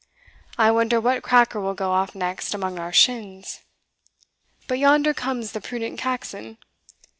[0.57, 3.59] I wonder what cracker will go off next among our shins.
[4.67, 6.57] But yonder comes the prudent Caxon.